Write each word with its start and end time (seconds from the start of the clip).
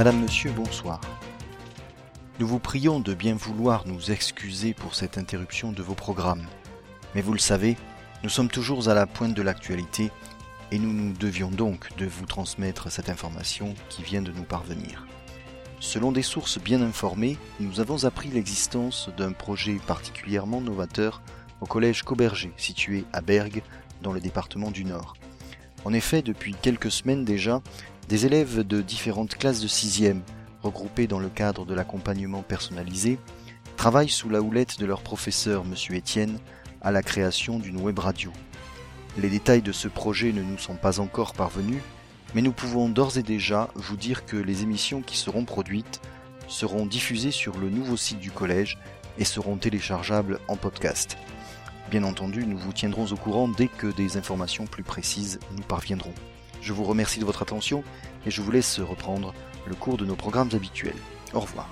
Madame, 0.00 0.22
Monsieur, 0.22 0.50
bonsoir. 0.52 0.98
Nous 2.38 2.46
vous 2.46 2.58
prions 2.58 3.00
de 3.00 3.12
bien 3.12 3.34
vouloir 3.34 3.86
nous 3.86 4.10
excuser 4.10 4.72
pour 4.72 4.94
cette 4.94 5.18
interruption 5.18 5.72
de 5.72 5.82
vos 5.82 5.92
programmes. 5.92 6.46
Mais 7.14 7.20
vous 7.20 7.34
le 7.34 7.38
savez, 7.38 7.76
nous 8.22 8.30
sommes 8.30 8.48
toujours 8.48 8.88
à 8.88 8.94
la 8.94 9.06
pointe 9.06 9.34
de 9.34 9.42
l'actualité 9.42 10.10
et 10.72 10.78
nous 10.78 10.90
nous 10.90 11.12
devions 11.12 11.50
donc 11.50 11.94
de 11.98 12.06
vous 12.06 12.24
transmettre 12.24 12.90
cette 12.90 13.10
information 13.10 13.74
qui 13.90 14.02
vient 14.02 14.22
de 14.22 14.32
nous 14.32 14.44
parvenir. 14.44 15.06
Selon 15.80 16.12
des 16.12 16.22
sources 16.22 16.58
bien 16.58 16.80
informées, 16.80 17.36
nous 17.58 17.78
avons 17.78 18.04
appris 18.04 18.30
l'existence 18.30 19.10
d'un 19.18 19.32
projet 19.32 19.76
particulièrement 19.86 20.62
novateur 20.62 21.20
au 21.60 21.66
collège 21.66 22.04
Cauberger, 22.04 22.54
situé 22.56 23.04
à 23.12 23.20
Bergue, 23.20 23.62
dans 24.00 24.14
le 24.14 24.20
département 24.20 24.70
du 24.70 24.86
Nord. 24.86 25.12
En 25.84 25.92
effet, 25.92 26.22
depuis 26.22 26.54
quelques 26.54 26.90
semaines 26.90 27.26
déjà, 27.26 27.60
des 28.10 28.26
élèves 28.26 28.66
de 28.66 28.82
différentes 28.82 29.36
classes 29.36 29.60
de 29.60 29.68
6e, 29.68 30.22
regroupés 30.64 31.06
dans 31.06 31.20
le 31.20 31.28
cadre 31.28 31.64
de 31.64 31.74
l'accompagnement 31.74 32.42
personnalisé, 32.42 33.20
travaillent 33.76 34.08
sous 34.08 34.28
la 34.28 34.40
houlette 34.40 34.80
de 34.80 34.84
leur 34.84 35.02
professeur, 35.02 35.62
M. 35.62 35.94
Étienne, 35.94 36.40
à 36.82 36.90
la 36.90 37.04
création 37.04 37.60
d'une 37.60 37.80
web 37.80 38.00
radio. 38.00 38.32
Les 39.16 39.28
détails 39.28 39.62
de 39.62 39.70
ce 39.70 39.86
projet 39.86 40.32
ne 40.32 40.42
nous 40.42 40.58
sont 40.58 40.74
pas 40.74 40.98
encore 40.98 41.34
parvenus, 41.34 41.82
mais 42.34 42.42
nous 42.42 42.50
pouvons 42.50 42.88
d'ores 42.88 43.16
et 43.16 43.22
déjà 43.22 43.68
vous 43.76 43.96
dire 43.96 44.26
que 44.26 44.36
les 44.36 44.64
émissions 44.64 45.02
qui 45.02 45.16
seront 45.16 45.44
produites 45.44 46.00
seront 46.48 46.86
diffusées 46.86 47.30
sur 47.30 47.58
le 47.58 47.70
nouveau 47.70 47.96
site 47.96 48.18
du 48.18 48.32
collège 48.32 48.76
et 49.18 49.24
seront 49.24 49.56
téléchargeables 49.56 50.40
en 50.48 50.56
podcast. 50.56 51.16
Bien 51.92 52.02
entendu, 52.02 52.44
nous 52.44 52.58
vous 52.58 52.72
tiendrons 52.72 53.06
au 53.06 53.16
courant 53.16 53.46
dès 53.46 53.68
que 53.68 53.86
des 53.86 54.16
informations 54.16 54.66
plus 54.66 54.82
précises 54.82 55.38
nous 55.56 55.62
parviendront. 55.62 56.14
Je 56.60 56.72
vous 56.72 56.84
remercie 56.84 57.20
de 57.20 57.24
votre 57.24 57.42
attention 57.42 57.82
et 58.26 58.30
je 58.30 58.42
vous 58.42 58.50
laisse 58.50 58.80
reprendre 58.80 59.34
le 59.66 59.74
cours 59.74 59.96
de 59.96 60.04
nos 60.04 60.16
programmes 60.16 60.50
habituels. 60.52 60.96
Au 61.32 61.40
revoir. 61.40 61.68